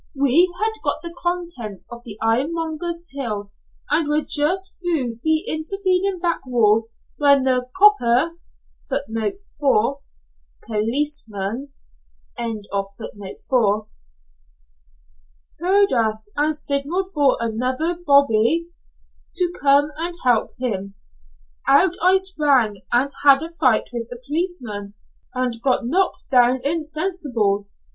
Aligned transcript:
We 0.15 0.51
had 0.59 0.71
got 0.83 1.03
the 1.03 1.13
contents 1.21 1.87
of 1.91 2.01
the 2.03 2.17
ironmonger's 2.23 3.03
till, 3.03 3.51
and 3.91 4.07
were 4.09 4.25
just 4.27 4.79
through 4.81 5.19
the 5.21 5.41
intervening 5.47 6.17
back 6.19 6.41
wall, 6.43 6.87
when 7.17 7.43
the 7.43 7.67
'copper' 7.75 8.35
heard 15.59 15.93
us, 15.93 16.31
and 16.35 16.57
signalled 16.57 17.07
for 17.13 17.37
another 17.39 17.93
'bobby' 17.93 18.69
to 19.35 19.53
come 19.61 19.91
and 19.97 20.15
help 20.23 20.49
him. 20.57 20.95
Out 21.67 21.93
I 22.01 22.17
sprang, 22.17 22.81
and 22.91 23.11
had 23.23 23.43
a 23.43 23.49
fight 23.51 23.87
with 23.93 24.09
the 24.09 24.19
policeman, 24.27 24.95
and 25.35 25.61
got 25.61 25.85
knocked 25.85 26.23
down 26.31 26.59
insensible. 26.63 27.67